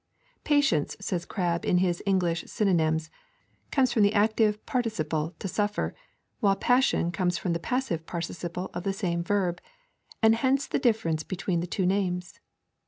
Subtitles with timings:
[0.43, 3.11] 'Patience,' says Crabb in his English Synonyms,
[3.69, 5.93] 'comes from the active participle to suffer;
[6.39, 9.61] while passion comes from the passive participle of the same verb;
[10.23, 12.39] and hence the difference between the two names.